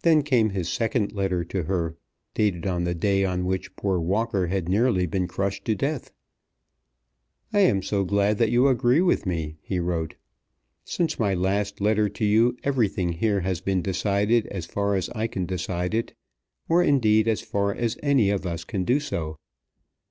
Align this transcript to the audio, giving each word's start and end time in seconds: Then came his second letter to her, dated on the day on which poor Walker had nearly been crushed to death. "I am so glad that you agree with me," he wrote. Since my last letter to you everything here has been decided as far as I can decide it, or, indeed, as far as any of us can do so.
Then 0.00 0.22
came 0.22 0.48
his 0.48 0.70
second 0.70 1.12
letter 1.12 1.44
to 1.44 1.64
her, 1.64 1.94
dated 2.32 2.66
on 2.66 2.84
the 2.84 2.94
day 2.94 3.22
on 3.22 3.44
which 3.44 3.76
poor 3.76 4.00
Walker 4.00 4.46
had 4.46 4.66
nearly 4.66 5.04
been 5.04 5.28
crushed 5.28 5.66
to 5.66 5.74
death. 5.74 6.10
"I 7.52 7.58
am 7.60 7.82
so 7.82 8.02
glad 8.04 8.38
that 8.38 8.48
you 8.50 8.66
agree 8.68 9.02
with 9.02 9.26
me," 9.26 9.58
he 9.60 9.78
wrote. 9.78 10.14
Since 10.86 11.18
my 11.20 11.34
last 11.34 11.82
letter 11.82 12.08
to 12.08 12.24
you 12.24 12.56
everything 12.64 13.12
here 13.12 13.40
has 13.42 13.60
been 13.60 13.82
decided 13.82 14.46
as 14.46 14.64
far 14.64 14.94
as 14.94 15.10
I 15.10 15.26
can 15.26 15.44
decide 15.44 15.92
it, 15.92 16.14
or, 16.66 16.82
indeed, 16.82 17.28
as 17.28 17.42
far 17.42 17.74
as 17.74 17.98
any 18.02 18.30
of 18.30 18.46
us 18.46 18.64
can 18.64 18.84
do 18.84 19.00
so. 19.00 19.36